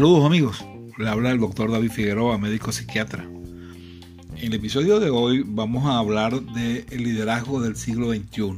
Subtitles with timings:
[0.00, 0.64] Saludos amigos,
[0.96, 3.22] le habla el doctor David Figueroa, médico psiquiatra.
[3.22, 8.56] En el episodio de hoy vamos a hablar del liderazgo del siglo XXI.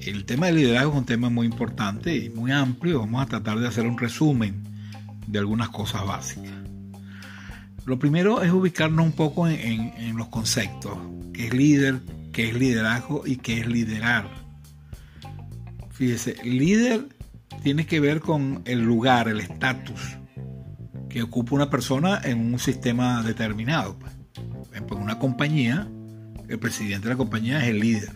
[0.00, 3.00] El tema del liderazgo es un tema muy importante y muy amplio.
[3.00, 4.64] Vamos a tratar de hacer un resumen
[5.26, 6.52] de algunas cosas básicas.
[7.86, 10.98] Lo primero es ubicarnos un poco en, en los conceptos.
[11.32, 12.00] ¿Qué es líder?
[12.34, 13.22] ¿Qué es liderazgo?
[13.26, 14.28] ¿Y qué es liderar?
[15.92, 17.17] Fíjese, líder
[17.62, 20.18] tiene que ver con el lugar, el estatus
[21.08, 23.98] que ocupa una persona en un sistema determinado.
[23.98, 24.12] Pues.
[24.74, 25.88] En una compañía,
[26.48, 28.12] el presidente de la compañía es el líder.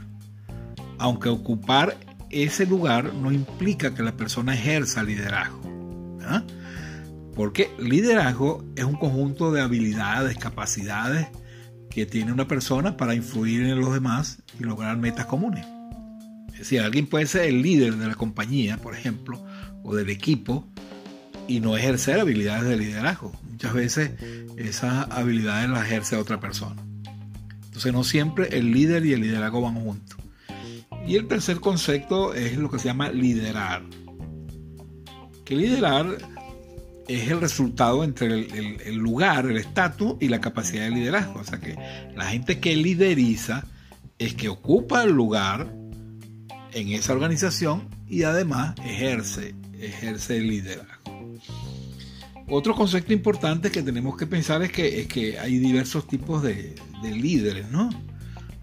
[0.99, 1.97] Aunque ocupar
[2.31, 5.61] ese lugar no implica que la persona ejerza liderazgo.
[7.35, 11.29] Porque liderazgo es un conjunto de habilidades, capacidades
[11.91, 15.67] que tiene una persona para influir en los demás y lograr metas comunes.
[16.63, 19.45] Decir, alguien puede ser el líder de la compañía, por ejemplo,
[19.83, 20.65] o del equipo,
[21.49, 23.33] y no ejercer habilidades de liderazgo.
[23.51, 24.13] Muchas veces
[24.57, 26.81] esas habilidades las ejerce otra persona.
[27.65, 30.17] Entonces no siempre el líder y el liderazgo van juntos.
[31.05, 33.83] Y el tercer concepto es lo que se llama liderar.
[35.45, 36.17] Que liderar
[37.09, 41.41] es el resultado entre el, el lugar, el estatus y la capacidad de liderazgo.
[41.41, 41.75] O sea que
[42.15, 43.65] la gente que lideriza
[44.19, 45.82] es que ocupa el lugar,
[46.75, 51.03] en esa organización y además ejerce, ejerce el liderazgo.
[52.49, 56.75] Otro concepto importante que tenemos que pensar es que, es que hay diversos tipos de,
[57.03, 57.89] líderes, ¿no?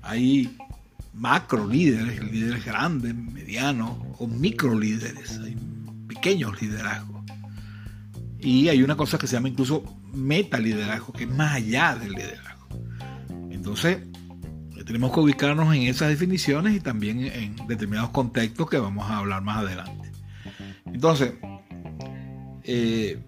[0.01, 0.55] Hay
[1.13, 5.57] macro líderes, líderes grandes, medianos o micro líderes, hay
[6.07, 7.23] pequeños liderazgos.
[8.39, 9.83] Y hay una cosa que se llama incluso
[10.13, 12.67] meta liderazgo, que es más allá del liderazgo.
[13.49, 13.97] Entonces,
[14.89, 19.43] tenemos que ubicarnos en esas definiciones y también en determinados contextos que vamos a hablar
[19.43, 20.11] más adelante.
[20.87, 21.33] Entonces,
[22.63, 23.19] eh,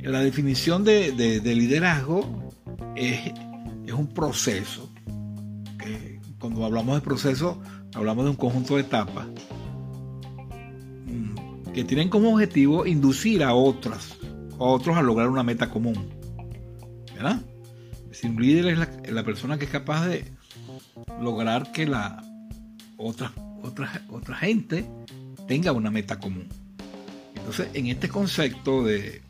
[0.00, 1.12] la definición de,
[1.44, 2.48] liderazgo
[2.96, 3.34] es,
[3.92, 4.90] un proceso.
[6.38, 7.60] cuando hablamos de proceso,
[7.94, 9.26] hablamos de un conjunto de etapas
[11.04, 14.16] mm, que tienen como objetivo inducir a otras,
[14.58, 16.08] a otros a lograr una meta común.
[17.14, 17.42] ¿Verdad?
[18.24, 20.24] Un líder es la, persona que es capaz de
[21.20, 22.22] lograr que la
[22.96, 23.32] otra,
[23.62, 24.84] otra, otra gente
[25.46, 26.48] tenga una meta común.
[27.34, 29.22] Entonces, en este concepto de,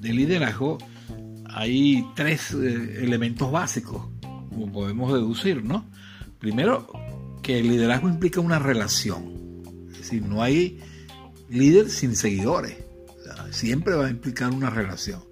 [0.00, 0.78] liderazgo
[1.46, 4.08] hay tres eh, elementos básicos,
[4.50, 5.84] como podemos deducir, ¿no?
[6.38, 6.92] Primero,
[7.42, 9.62] que el liderazgo implica una relación.
[9.90, 10.78] Es decir, no hay
[11.48, 12.76] líder sin seguidores.
[13.50, 15.29] siempre va a implicar una relación.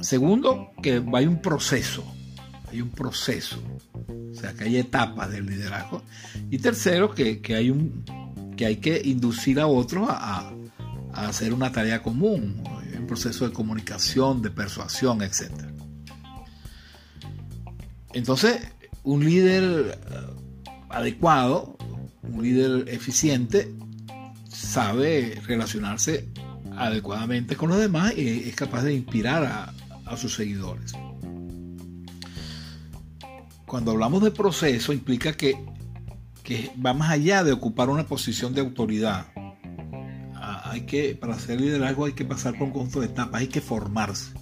[0.00, 2.04] Segundo, que hay un proceso,
[2.70, 3.58] hay un proceso,
[4.08, 6.02] o sea, que hay etapas del liderazgo.
[6.50, 8.04] Y tercero, que, hay, un,
[8.56, 10.52] que hay que inducir a otros a,
[11.12, 12.62] hacer una tarea común,
[12.96, 15.50] un proceso de comunicación, de persuasión, etc.
[18.12, 18.60] Entonces,
[19.02, 20.16] un líder eh,
[20.90, 21.76] adecuado,
[22.22, 23.74] un líder eficiente,
[24.48, 26.28] sabe relacionarse
[26.76, 29.72] adecuadamente con los demás y es capaz de inspirar a,
[30.08, 30.92] a sus seguidores.
[33.66, 35.56] Cuando hablamos de proceso implica que,
[36.84, 39.26] va más allá de ocupar una posición de autoridad.
[40.34, 43.48] Ah, hay que, para hacer liderazgo hay que pasar por un conjunto de etapas, hay
[43.48, 44.32] que formarse.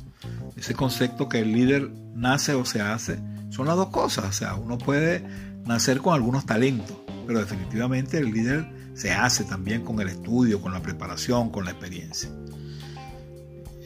[0.56, 3.18] Ese concepto que el líder nace o se hace
[3.50, 4.26] son las dos cosas.
[4.26, 5.26] O sea, uno puede
[5.64, 6.96] nacer con algunos talentos,
[7.26, 11.72] pero definitivamente el líder se hace también con el estudio, con la preparación, con la
[11.72, 12.30] experiencia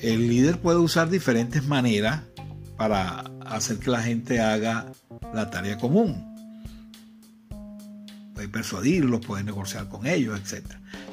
[0.02, 2.22] el líder puede usar diferentes maneras
[2.76, 4.92] para hacer que la gente haga
[5.34, 6.26] la tarea común.
[8.34, 10.66] Puede persuadirlos, puede negociar con ellos, etc.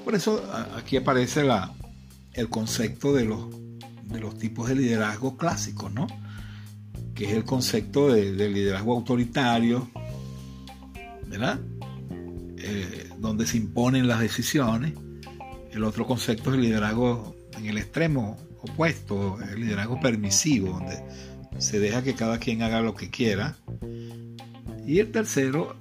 [0.06, 0.42] Por eso
[0.75, 1.74] aquí aparece la,
[2.34, 3.48] el concepto de los,
[4.04, 6.07] de los tipos de liderazgo clásicos, ¿no?
[7.13, 9.90] que es el concepto de, liderazgo autoritario,
[11.25, 11.60] ¿verdad?
[12.57, 14.94] eh, donde se imponen las decisiones.
[15.72, 18.38] El otro concepto es el liderazgo en el extremo
[18.69, 21.04] opuesto, el liderazgo permisivo, donde
[21.58, 23.56] se deja que cada quien haga lo que quiera.
[24.86, 25.75] Y el tercero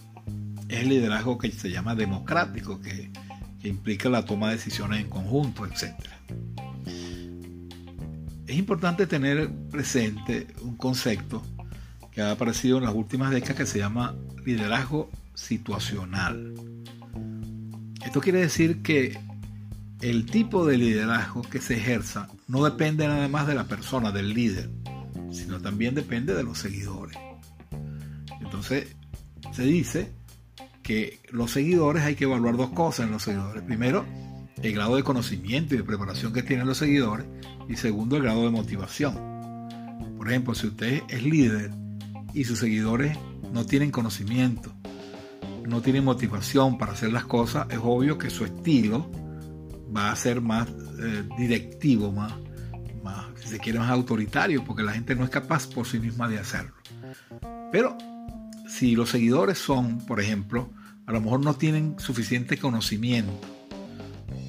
[0.68, 3.10] es el liderazgo que se llama democrático, que,
[3.60, 5.94] que implica la toma de decisiones en conjunto, etc.
[8.46, 11.42] Es importante tener presente un concepto
[12.12, 16.54] que ha aparecido en las últimas décadas que se llama liderazgo situacional.
[18.04, 19.18] Esto quiere decir que
[20.00, 24.32] el tipo de liderazgo que se ejerza no depende nada más de la persona, del
[24.32, 24.70] líder,
[25.30, 27.18] sino también depende de los seguidores.
[28.40, 28.96] Entonces,
[29.52, 30.12] se dice
[30.82, 33.62] que los seguidores hay que evaluar dos cosas en los seguidores.
[33.62, 34.04] Primero,
[34.62, 37.26] el grado de conocimiento y de preparación que tienen los seguidores.
[37.68, 39.14] Y segundo, el grado de motivación.
[40.16, 41.72] Por ejemplo, si usted es líder
[42.32, 43.18] y sus seguidores
[43.52, 44.72] no tienen conocimiento,
[45.66, 49.10] no tienen motivación para hacer las cosas, es obvio que su estilo
[49.94, 52.34] va a ser más eh, directivo, más,
[53.02, 56.28] más, si se quiere, más autoritario, porque la gente no es capaz por sí misma
[56.28, 56.74] de hacerlo.
[57.72, 57.96] Pero
[58.68, 60.70] si los seguidores son, por ejemplo,
[61.06, 63.40] a lo mejor no tienen suficiente conocimiento,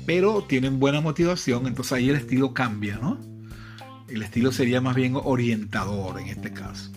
[0.05, 3.19] pero tienen buena motivación, entonces ahí el estilo cambia, ¿no?
[4.07, 6.91] El estilo sería más bien orientador en este caso.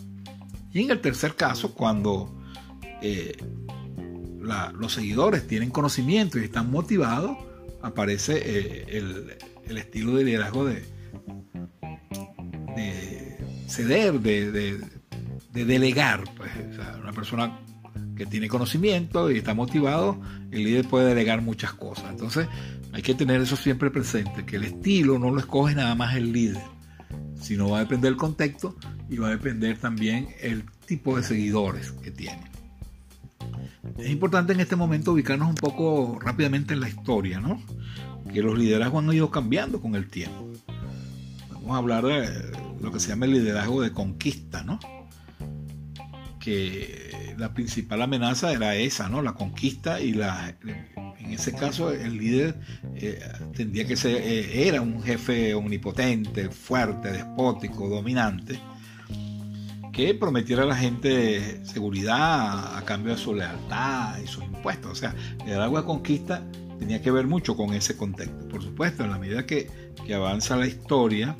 [0.72, 2.40] Y en el tercer caso, cuando
[3.02, 3.36] eh,
[4.40, 7.36] los seguidores tienen conocimiento y están motivados,
[7.82, 10.82] aparece eh, el, estilo de liderazgo de,
[12.76, 13.38] de
[13.68, 14.80] ceder, de,
[15.52, 16.24] delegar.
[16.36, 16.50] Pues,
[17.00, 17.60] una persona
[18.16, 22.10] que tiene conocimiento y está motivado, el líder puede delegar muchas cosas.
[22.10, 22.46] Entonces
[22.92, 26.32] hay que tener eso siempre presente, que el estilo no lo escoge nada más el
[26.32, 26.62] líder,
[27.40, 28.76] sino va a depender del contexto
[29.08, 32.49] y va a depender también el tipo de seguidores que tiene.
[33.98, 37.62] Es importante en este momento ubicarnos un poco rápidamente en la historia, ¿no?
[38.32, 40.50] Que los liderazgos han ido cambiando con el tiempo.
[41.50, 44.78] Vamos a hablar de lo que se llama el liderazgo de conquista, ¿no?
[46.38, 49.22] Que la principal amenaza era esa, ¿no?
[49.22, 50.56] La conquista y la...
[51.18, 52.58] En ese caso el líder
[52.96, 53.22] eh,
[53.54, 58.58] tendría que ser, eh, era un jefe omnipotente, fuerte, despótico, dominante
[60.00, 64.92] que prometiera a la gente seguridad a cambio de su lealtad y sus impuestos.
[64.92, 65.14] O sea,
[65.46, 66.42] el agua de conquista
[66.78, 68.48] tenía que ver mucho con ese contexto.
[68.48, 69.70] Por supuesto, en la medida que,
[70.06, 71.36] que avanza la historia,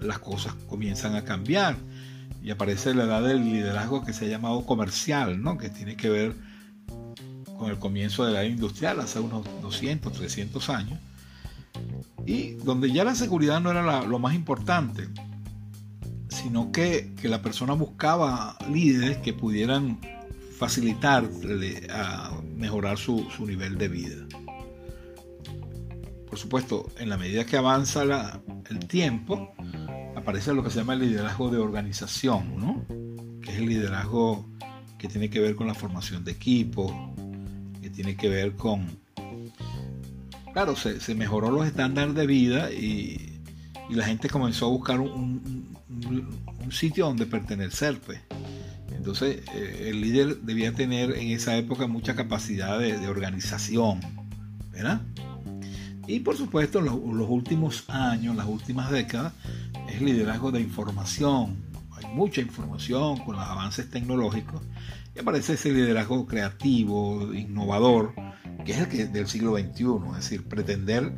[0.00, 1.74] las cosas comienzan a cambiar
[2.44, 5.58] y aparece la edad del liderazgo que se ha llamado comercial, ¿no?
[5.58, 6.32] que tiene que ver
[7.58, 11.00] con el comienzo de la era industrial hace unos 200, 300 años,
[12.24, 15.08] y donde ya la seguridad no era lo más importante,
[16.36, 19.98] sino que, la persona buscaba líderes que pudieran
[20.58, 24.26] facilitarle a mejorar su, nivel de vida.
[26.28, 28.02] Por supuesto, en la medida que avanza
[28.70, 29.52] el tiempo,
[30.14, 32.84] aparece lo que se llama el liderazgo de organización, ¿no?
[33.42, 34.46] que es el liderazgo
[34.98, 36.92] que tiene que ver con la formación de equipos,
[37.80, 38.86] que tiene que ver con...
[40.52, 43.25] Claro, se, mejoró los estándares de vida y,
[43.94, 48.20] la gente comenzó a buscar un, un, sitio donde pertenecer, pues.
[48.90, 54.00] Entonces, eh, el líder debía tener en esa época mucha capacidad de, organización,
[54.72, 55.00] ¿verdad?
[56.08, 59.32] Y por supuesto, los, los últimos años, las últimas décadas,
[59.88, 61.56] es liderazgo de información.
[61.92, 64.62] Hay mucha información con los avances tecnológicos
[65.14, 68.14] y aparece ese liderazgo creativo, innovador,
[68.64, 71.12] que es el que del siglo XXI, es decir, pretender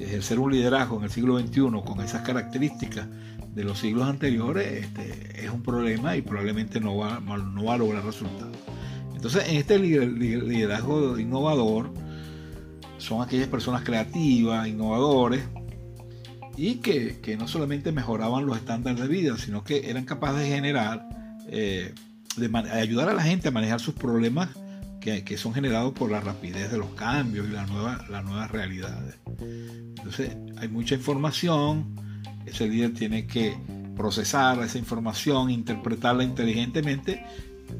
[0.00, 3.06] ejercer un liderazgo en el siglo XXI con esas características
[3.54, 7.78] de los siglos anteriores este, es un problema y probablemente no va, no va a
[7.78, 8.56] lograr resultados.
[9.14, 11.92] Entonces, en este liderazgo innovador,
[12.96, 15.42] son aquellas personas creativas, innovadores,
[16.56, 21.08] y que, no solamente mejoraban los estándares de vida, sino que eran capaces de generar,
[21.48, 21.94] eh,
[22.36, 24.50] de, ayudar a la gente a manejar sus problemas
[25.00, 28.50] que, que, son generados por la rapidez de los cambios y las nuevas, las nuevas
[28.50, 29.16] realidades.
[29.40, 31.94] Entonces, hay mucha información,
[32.46, 33.56] ese líder tiene que
[33.96, 37.24] procesar esa información, interpretarla inteligentemente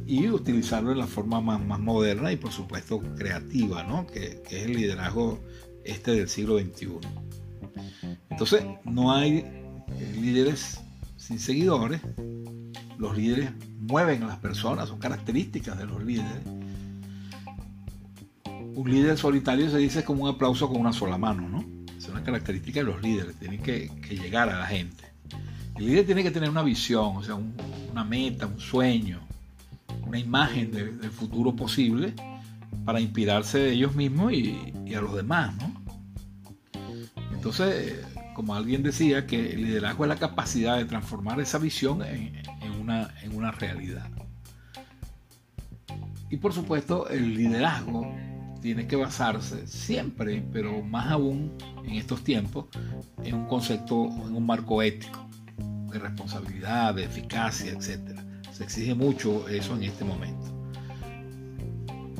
[0.06, 4.06] y utilizarlo de la forma más, moderna y por supuesto creativa, ¿no?
[4.06, 5.40] que, es el liderazgo
[5.84, 6.88] este del siglo XXI.
[8.28, 10.80] Entonces, no hay eh, líderes
[11.16, 12.00] sin seguidores,
[12.98, 16.59] los líderes mueven a las personas, son características de los líderes.
[18.80, 21.62] Un líder solitario se dice como un aplauso con una sola mano, ¿no?
[21.98, 25.04] Es una característica de los líderes, tienen que, llegar a la gente.
[25.76, 29.20] El líder tiene que tener una visión, o sea, una meta, un sueño,
[30.06, 32.14] una imagen del futuro posible
[32.86, 35.74] para inspirarse de ellos mismos y, a los demás, ¿no?
[37.34, 38.02] Entonces,
[38.34, 42.32] como alguien decía, que el liderazgo es la capacidad de transformar esa visión en,
[42.80, 44.08] una, en una realidad.
[46.30, 48.10] Y por supuesto, el liderazgo
[48.60, 51.52] tiene que basarse siempre, pero más aún
[51.84, 52.66] en estos tiempos,
[53.22, 55.26] en un concepto, en un marco ético,
[55.90, 58.20] de responsabilidad, de eficacia, etc.
[58.52, 60.46] Se exige mucho eso en este momento.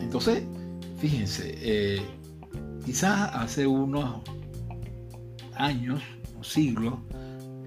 [0.01, 0.43] Entonces,
[0.99, 2.03] fíjense, eh,
[2.85, 4.23] quizás hace unos
[5.55, 6.03] años,
[6.39, 6.95] o siglos,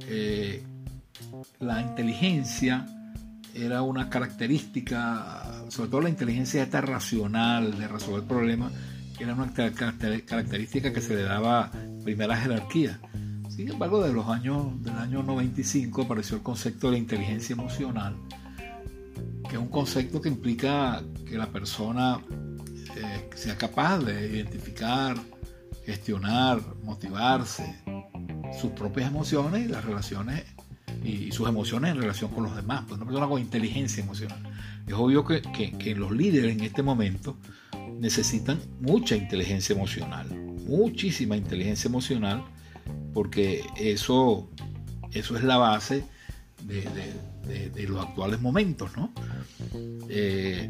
[0.07, 0.63] eh,
[1.59, 2.85] la inteligencia
[3.53, 5.42] era una característica,
[5.73, 8.71] sobre todo la inteligencia esta racional de resolver problemas,
[9.19, 11.71] era una característica que se le daba
[12.03, 12.99] primera jerarquía.
[13.49, 18.15] Sin embargo, de los años, del año 95 apareció el concepto de la inteligencia emocional,
[19.49, 22.19] que es un concepto que implica que la persona
[22.95, 25.15] eh, sea capaz de identificar,
[25.85, 27.81] gestionar, motivarse
[28.59, 30.43] sus propias emociones y las relaciones
[31.03, 34.52] y, sus emociones en relación con los demás, pues una persona con inteligencia emocional.
[34.87, 37.37] Es obvio que, que, los líderes en este momento
[37.99, 40.27] necesitan mucha inteligencia emocional,
[40.67, 42.43] muchísima inteligencia emocional,
[43.13, 44.49] porque eso,
[45.11, 46.03] eso es la base
[46.63, 49.11] de, los actuales momentos, ¿no?
[50.09, 50.69] Eh,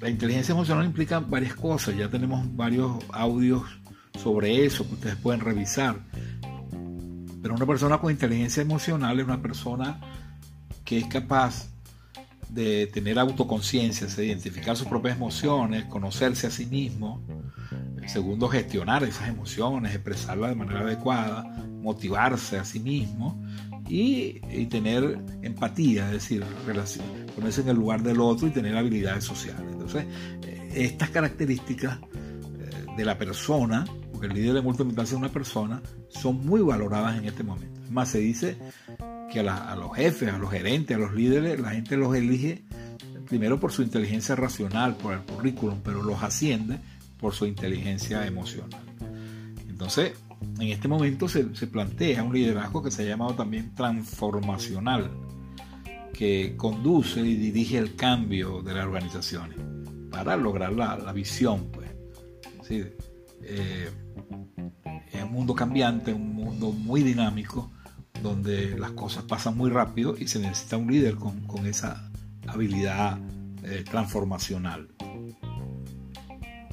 [0.00, 3.62] la inteligencia emocional implica varias cosas, ya tenemos varios audios
[4.18, 6.00] sobre eso que ustedes pueden revisar.
[7.42, 10.00] Pero una persona con inteligencia emocional es una persona
[10.84, 11.68] que es capaz
[12.48, 17.22] de tener autoconciencia, de identificar sus propias emociones, conocerse a sí mismo,
[18.06, 21.42] segundo, gestionar esas emociones, expresarlas de manera adecuada,
[21.82, 23.42] motivarse a sí mismo
[23.88, 26.44] y, tener empatía, es decir,
[27.34, 29.62] ponerse en el lugar del otro y tener habilidades sociales.
[29.72, 30.04] Entonces,
[30.46, 33.84] eh, estas características eh, de la persona
[34.16, 37.82] porque el líder de multiplicación es una persona, son muy valoradas en este momento.
[37.90, 38.56] Más, se dice
[39.40, 42.64] a, los jefes, a los gerentes, a los líderes, la gente los elige
[43.26, 46.78] primero por su inteligencia racional, por el currículum, pero los asciende
[47.18, 48.80] por su inteligencia emocional.
[49.68, 50.12] Entonces,
[50.58, 55.10] en este momento se, plantea un liderazgo que se ha llamado también transformacional,
[56.12, 59.58] que conduce y dirige el cambio de las organizaciones
[60.10, 61.70] para lograr la, visión.
[61.72, 61.90] Pues.
[62.70, 63.90] Eh,
[65.12, 67.70] es un mundo cambiante, un mundo muy dinámico,
[68.26, 72.10] donde las cosas pasan muy rápido y se necesita un líder con, esa
[72.46, 73.18] habilidad
[73.62, 74.88] eh, transformacional.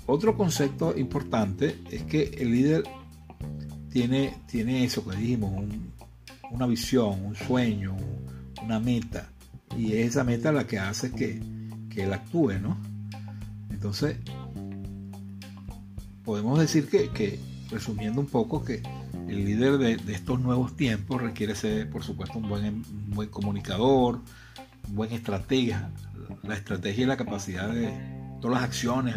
[0.06, 2.84] Otro concepto importante es que el líder
[3.90, 5.54] tiene, tiene eso que dijimos,
[6.52, 7.96] una visión, un sueño,
[8.62, 9.30] una meta,
[9.78, 11.42] y es esa meta la que hace que,
[11.90, 12.78] que él actúe, ¿no?
[13.70, 14.18] Entonces,
[16.24, 17.40] podemos decir que,
[17.74, 18.82] resumiendo un poco, que
[19.28, 24.22] el líder de, estos nuevos tiempos requiere ser, por supuesto, un buen, buen comunicador,
[24.88, 25.92] un buen estratega.
[26.44, 27.94] La estrategia y la capacidad de
[28.42, 29.16] todas las acciones,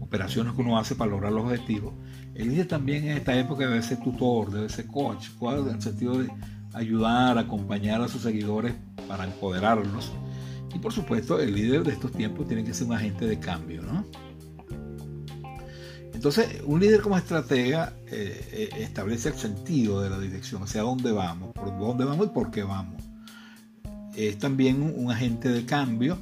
[0.00, 1.94] operaciones que uno hace para lograr los objetivos.
[2.34, 6.18] El líder también en esta época debe ser tutor, debe ser coach, en el sentido
[6.18, 6.30] de
[6.74, 8.74] ayudar, acompañar a sus seguidores
[9.06, 10.12] para empoderarlos.
[10.74, 13.82] Y por supuesto, el líder de estos tiempos tiene que ser un agente de cambio,
[13.82, 14.04] ¿no?
[16.18, 21.12] Entonces, un líder como estratega eh, eh, establece el sentido de la dirección, hacia dónde
[21.12, 23.00] vamos, por dónde vamos y por qué vamos.
[24.16, 26.18] Es también un, agente de cambio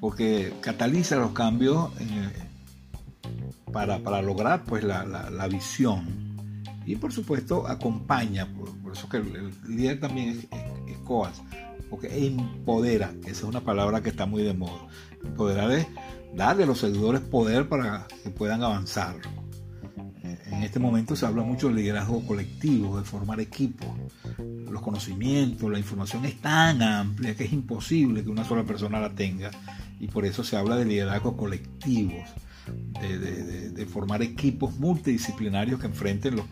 [0.00, 2.30] porque cataliza los cambios eh,
[3.70, 6.06] para, lograr pues, la, visión.
[6.86, 8.48] Y por supuesto acompaña,
[8.82, 10.48] por, eso que el, líder también
[10.86, 11.34] es, coach,
[11.90, 14.86] porque empodera, esa es una palabra que está muy de moda.
[15.22, 15.86] Empoderar es
[16.34, 19.16] darle a los seguidores poder para que puedan avanzar.
[20.22, 23.88] Eh, en este momento se habla mucho de liderazgo colectivo, de formar equipos.
[24.38, 29.14] Los conocimientos, la información es tan amplia que es imposible que una sola persona la
[29.14, 29.50] tenga
[30.00, 32.28] y por eso se habla de liderazgo colectivos,
[33.00, 36.46] de, formar equipos multidisciplinarios que enfrenten los,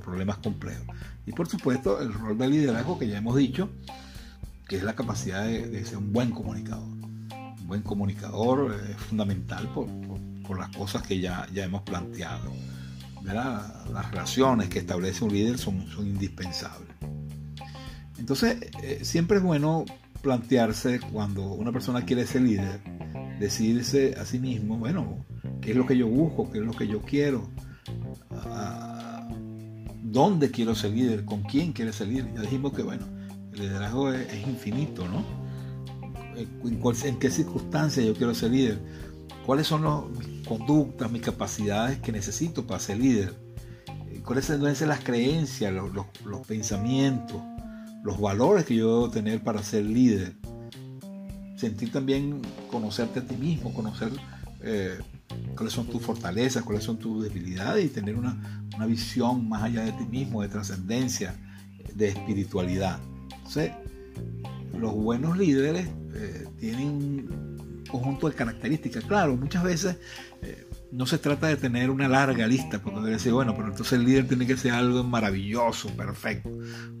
[0.00, 0.86] problemas complejos.
[1.26, 3.68] Y por supuesto el rol del liderazgo que ya hemos dicho,
[4.66, 6.99] que es la capacidad de ser un buen comunicador
[7.70, 12.52] buen comunicador es fundamental por, las cosas que ya, ya hemos planteado.
[13.22, 16.92] Las relaciones que establece un líder son, son indispensables.
[18.18, 19.84] Entonces, eh, siempre es bueno
[20.20, 22.80] plantearse cuando una persona quiere ser líder,
[23.38, 25.24] decidirse a sí mismo, bueno,
[25.60, 26.50] ¿qué es lo que yo busco?
[26.50, 27.48] ¿Qué es lo que yo quiero?
[28.32, 29.28] Ah,
[30.02, 31.24] ¿Dónde quiero ser líder?
[31.24, 32.34] ¿Con quién quiere ser líder?
[32.34, 33.06] Ya dijimos que, bueno,
[33.52, 35.39] el liderazgo es infinito, ¿no?
[36.36, 38.80] En, qué circunstancias yo quiero ser líder.
[39.46, 43.34] cuáles son mis conductas, mis capacidades que necesito para ser líder,
[44.08, 45.90] eh, cuáles son las creencias, los,
[46.24, 47.40] los, pensamientos,
[48.02, 50.34] los valores que yo debo tener para ser líder.
[51.56, 54.10] Sentir también conocerte a ti mismo, conocer
[54.62, 54.98] eh,
[55.54, 59.82] cuáles son tus fortalezas, cuáles son tus debilidades y tener una, una visión más allá
[59.84, 61.34] de ti mismo, de trascendencia,
[61.94, 62.98] de espiritualidad.
[63.36, 63.72] Entonces,
[64.72, 69.04] los buenos líderes eh, tienen un conjunto de características.
[69.04, 69.96] Claro, muchas veces
[70.42, 73.92] eh, no se trata de tener una larga lista, porque debe decir, bueno, pero entonces
[73.94, 76.50] el líder tiene que ser algo maravilloso, perfecto.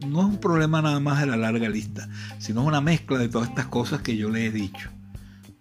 [0.06, 3.28] No es un problema nada más de la larga lista, sino es una mezcla de
[3.28, 4.90] todas estas cosas que yo le he dicho.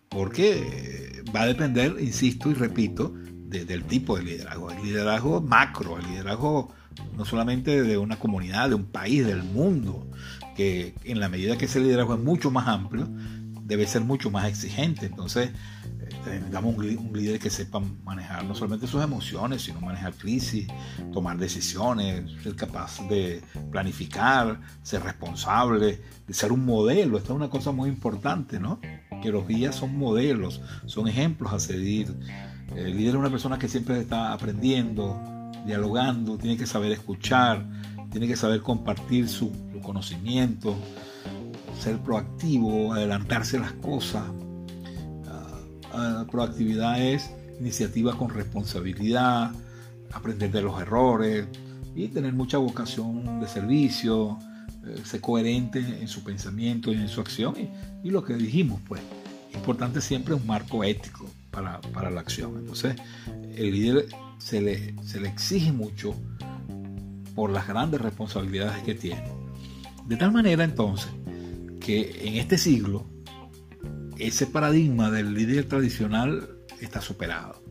[0.09, 3.13] Porque eh, va a depender, insisto y repito,
[3.49, 4.71] del tipo de liderazgo.
[4.71, 6.71] El liderazgo macro, el liderazgo
[7.17, 10.07] no solamente de una comunidad, de un país, del mundo,
[10.59, 13.07] que en la medida que ese liderazgo es mucho más amplio,
[13.63, 15.05] debe ser mucho más exigente.
[15.05, 15.51] Entonces,
[15.85, 20.67] eh, necesitamos un, líder que sepa manejar no solamente sus emociones, sino manejar crisis,
[21.13, 27.17] tomar decisiones, ser capaz de planificar, ser responsable, de ser un modelo.
[27.17, 28.81] Esta es una cosa muy importante, ¿no?
[29.21, 32.13] Que los guías son modelos, son ejemplos a seguir.
[32.75, 35.21] El líder es una persona que siempre está aprendiendo,
[35.65, 37.65] dialogando, tiene que saber escuchar,
[38.11, 40.75] tiene que saber compartir su, conocimiento,
[41.79, 44.24] ser proactivo, adelantarse las cosas.
[45.27, 45.59] Ah,
[45.93, 49.51] ah, proactividad es iniciativa con responsabilidad,
[50.12, 51.48] aprender de los errores
[51.95, 54.38] y tener mucha vocación de servicio,
[54.86, 57.55] eh, ser coherente en su pensamiento y en su acción.
[58.03, 59.01] Y, lo que dijimos, pues,
[59.53, 62.57] importante siempre un marco ético para, para la acción.
[62.57, 62.95] Entonces,
[63.55, 64.07] el líder
[64.38, 66.15] se le, se le exige mucho
[67.36, 69.38] por las grandes responsabilidades que tiene.
[70.10, 71.12] De tal manera entonces
[71.80, 73.08] que en este siglo
[74.17, 76.50] ese paradigma del líder tradicional
[76.82, 77.63] está superado.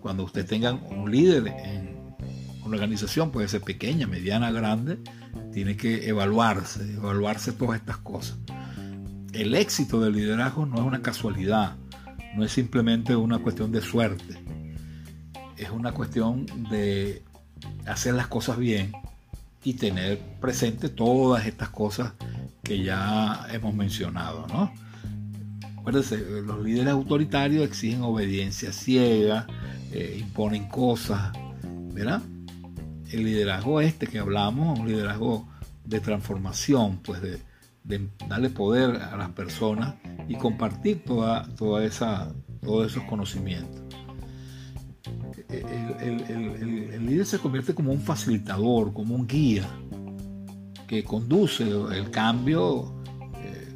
[0.00, 2.16] Cuando usted tenga un líder en
[2.64, 4.98] una organización, puede ser pequeña, mediana, grande,
[5.52, 8.38] tiene que evaluarse, evaluarse todas estas cosas.
[9.32, 11.76] El éxito del liderazgo no es una casualidad,
[12.34, 14.38] no es simplemente una cuestión de suerte
[15.60, 17.22] es una cuestión de
[17.86, 18.92] hacer las cosas bien
[19.62, 22.12] y tener presente todas estas cosas
[22.62, 24.72] que ya hemos mencionado, ¿no?
[25.78, 29.46] Acuérdense, los líderes autoritarios exigen obediencia ciega,
[29.92, 31.32] eh, imponen cosas,
[31.92, 32.22] ¿verdad?
[33.10, 35.48] El liderazgo este que hablamos un liderazgo
[35.84, 37.40] de transformación, pues de,
[38.28, 39.94] darle poder a las personas
[40.28, 43.82] y compartir toda, toda esa, todos esos conocimientos
[45.48, 49.68] el, líder se convierte como un facilitador, como un guía
[50.86, 52.94] que conduce el cambio,
[53.36, 53.68] eh,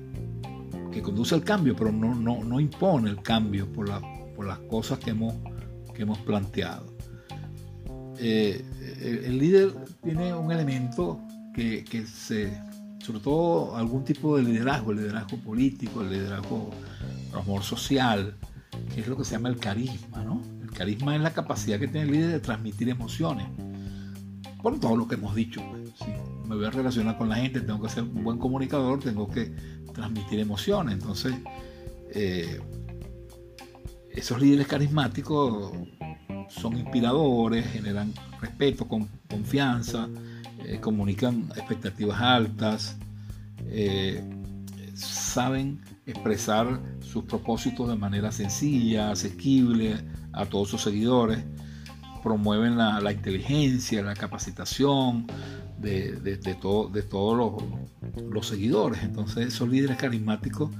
[0.93, 3.89] que conduce el cambio, pero no, no, impone el cambio por,
[4.35, 5.35] por las cosas que hemos,
[5.95, 6.93] que hemos planteado.
[8.19, 8.65] Eh,
[9.01, 11.21] el, líder tiene un elemento
[11.55, 12.53] que, que, se,
[12.99, 16.71] sobre todo algún tipo de liderazgo, el liderazgo político, el liderazgo
[17.33, 18.35] amor social,
[18.95, 20.24] que es lo que se llama el carisma, ¿no?
[20.75, 23.47] Carisma es la capacidad que tiene el líder de transmitir emociones.
[24.63, 25.63] Por todo lo que hemos dicho.
[25.71, 28.99] Pues, si me voy a relacionar con la gente, tengo que ser un buen comunicador,
[29.01, 29.53] tengo que
[29.95, 30.95] transmitir emociones.
[30.95, 31.35] Entonces,
[32.11, 32.61] eh,
[34.11, 35.73] esos líderes carismáticos
[36.49, 40.09] son inspiradores, generan respeto, confianza,
[40.65, 42.97] eh, comunican expectativas altas,
[43.67, 44.23] eh,
[44.95, 51.45] saben expresar sus propósitos de manera sencilla, asequible, a todos sus seguidores,
[52.23, 55.27] promueven la, inteligencia, la capacitación
[55.79, 57.63] de, todo, de todos
[58.31, 59.03] los, seguidores.
[59.03, 60.71] Entonces esos líderes carismáticos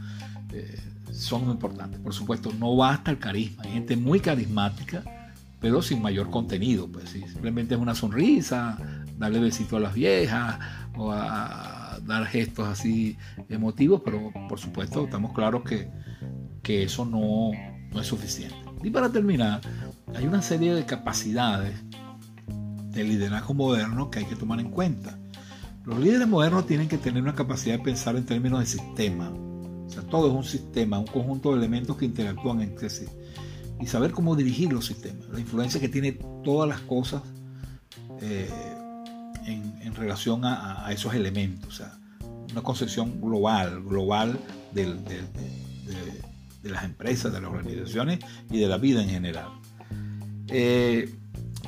[0.53, 0.81] eh,
[1.13, 2.01] son muy importantes.
[2.01, 3.63] Por supuesto, no basta el carisma.
[3.65, 5.05] Hay gente muy carismática,
[5.61, 6.89] pero sin mayor contenido.
[6.89, 8.79] Pues simplemente es una sonrisa,
[9.19, 10.59] darle besito a las viejas
[10.97, 11.74] o a
[12.05, 13.17] dar gestos así
[13.49, 15.89] emotivos, pero por supuesto estamos claros que,
[16.63, 17.51] eso no
[18.01, 18.57] es suficiente.
[18.83, 19.61] Y para terminar,
[20.15, 21.75] hay una serie de capacidades
[22.47, 25.19] de liderazgo moderno que hay que tomar en cuenta.
[25.85, 29.31] Los líderes modernos tienen que tener una capacidad de pensar en términos de sistema.
[29.31, 33.07] O sea, todo es un sistema, un conjunto de elementos que interactúan entre sí.
[33.81, 36.13] Y saber cómo dirigir los sistemas, la influencia que tiene
[36.43, 37.23] todas las cosas
[38.21, 38.49] eh,
[39.47, 41.69] en, relación a, esos elementos.
[41.69, 41.99] O sea,
[42.51, 44.39] una concepción global, global
[44.73, 44.95] de
[46.63, 48.19] las empresas, de las organizaciones
[48.51, 49.49] y de la vida en general.
[50.49, 51.15] Eh,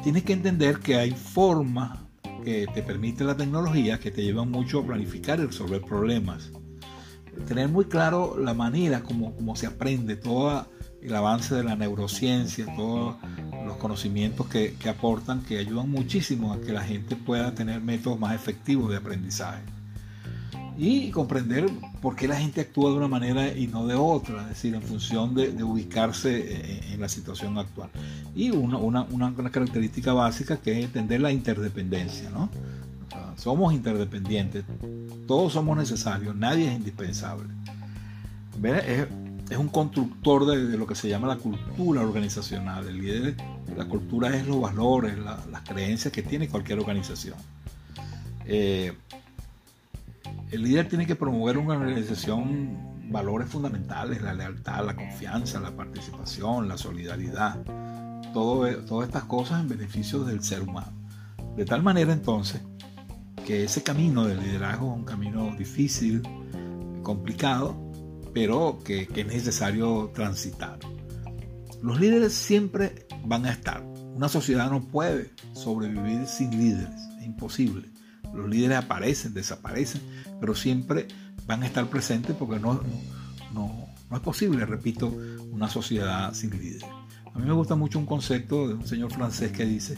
[0.02, 1.98] tienes que entender que hay formas
[2.44, 6.50] que te permite la tecnología que te llevan mucho a planificar y resolver problemas.
[7.46, 10.68] Tener muy claro la manera como, se aprende toda
[11.02, 13.16] el avance de la neurociencia, todos
[13.66, 18.18] los conocimientos que, que aportan, que ayudan muchísimo a que la gente pueda tener métodos
[18.18, 19.62] más efectivos de aprendizaje
[20.78, 21.70] y comprender
[22.02, 24.82] por qué la gente actúa de una manera y no de otra, es decir, en
[24.82, 27.88] función de, ubicarse en, la situación actual.
[28.34, 32.50] Y una, una, una, característica básica que es entender la interdependencia, ¿no?
[33.36, 34.64] somos interdependientes,
[35.26, 37.48] todos somos necesarios, nadie es indispensable.
[38.62, 39.06] Es,
[39.50, 42.88] es un constructor de, lo que se llama la cultura organizacional.
[42.88, 43.36] El líder,
[43.74, 47.36] la cultura es los valores, las creencias que tiene cualquier organización.
[48.44, 48.92] Eh,
[50.50, 56.68] el líder tiene que promover una organización valores fundamentales, la lealtad, la confianza, la participación,
[56.68, 57.62] la solidaridad,
[58.32, 60.92] todas estas cosas en beneficio del ser humano.
[61.56, 62.60] De tal manera entonces
[63.46, 66.22] que ese camino del liderazgo es un camino difícil,
[67.02, 67.76] complicado,
[68.34, 70.78] pero que es necesario transitar.
[71.86, 73.80] Los líderes siempre van a estar.
[74.12, 77.88] Una sociedad no puede sobrevivir sin líderes, es imposible.
[78.34, 80.00] Los líderes aparecen, desaparecen,
[80.40, 81.06] pero siempre
[81.46, 82.82] van a estar presentes porque no,
[83.54, 85.16] no, no, es posible, repito,
[85.52, 86.82] una sociedad sin líderes.
[87.32, 89.96] A mí me gusta mucho un concepto de un señor francés que dice,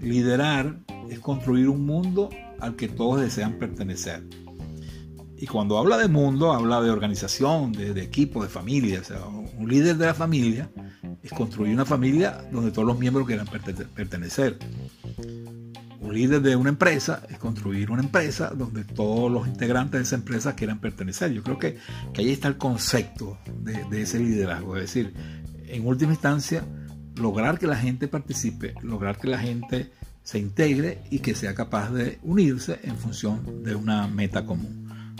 [0.00, 0.78] liderar
[1.10, 4.26] es construir un mundo al que todos desean pertenecer.
[5.38, 9.00] Y cuando habla de mundo, habla de organización, de, equipo, de familia.
[9.00, 10.70] O sea, un líder de la familia
[11.22, 14.58] es construir una familia donde todos los miembros quieran pertenecer
[16.06, 20.14] un líder de una empresa es construir una empresa donde todos los integrantes de esa
[20.14, 21.32] empresa quieran pertenecer.
[21.32, 21.78] Yo creo que,
[22.16, 24.76] ahí está el concepto de, ese liderazgo.
[24.76, 25.14] Es decir,
[25.66, 26.64] en última instancia,
[27.16, 29.90] lograr que la gente participe, lograr que la gente
[30.22, 34.85] se integre y que sea capaz de unirse en función de una meta común.